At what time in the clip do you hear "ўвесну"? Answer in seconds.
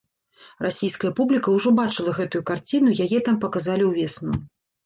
3.93-4.31